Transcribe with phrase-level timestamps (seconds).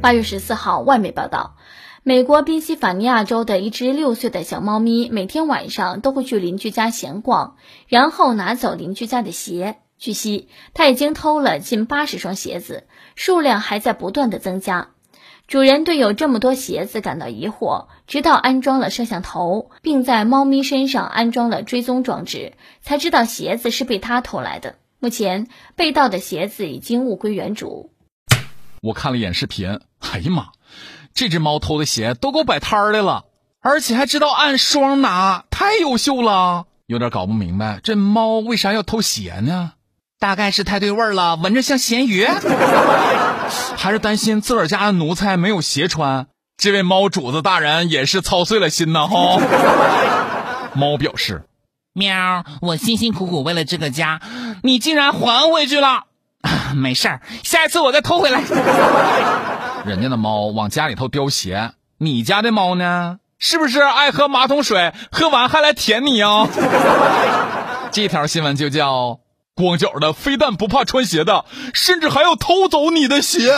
[0.00, 1.56] 八月十四号，外媒报道，
[2.02, 9.76] 美国宾夕法尼亚州的一只六岁的小猫咪每天晚上都会去邻居家闲逛，然后拿走邻居家的鞋。
[9.98, 12.84] 据悉，它已经偷了近八十双鞋子，
[13.14, 14.88] 数量还在不断的增加。
[15.46, 24.76] 主人对有这么多鞋子感到疑惑，直到安装了摄像头，并在猫咪身上安装了追踪装置，才知道鞋子是被它偷来的。
[24.98, 27.90] 目前，被盗的鞋子已经物归原主。
[28.80, 30.48] 我看了一眼视频，哎呀妈，
[31.12, 33.24] 这只猫偷的鞋都够摆摊儿的了，
[33.60, 36.64] 而且还知道按双拿，太优秀了。
[36.86, 39.72] 有点搞不明白，这猫为啥要偷鞋呢？
[40.18, 42.26] 大概是太对味儿了，闻着像咸鱼。
[43.76, 46.28] 还是担心自个儿家的奴才没有鞋穿？
[46.56, 49.40] 这位猫主子大人也是操碎了心呐哈。
[50.74, 51.44] 猫表示：
[51.92, 54.20] 喵，我辛辛苦苦为了这个家，
[54.62, 56.04] 你竟然还回去了。
[56.74, 58.42] 没事儿，下一次我再偷回来。
[59.84, 63.18] 人家的猫往家里头叼鞋，你家的猫呢？
[63.38, 64.92] 是不是爱喝马桶水？
[65.10, 66.48] 喝完还来舔你啊？
[67.90, 69.20] 这条新闻就叫。
[69.52, 73.52] 光脚的非但不怕穿鞋的，甚至还要偷走你的鞋。